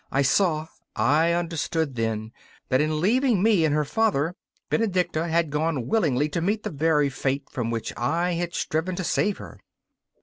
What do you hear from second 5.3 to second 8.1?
gone willingly to meet the very fate from which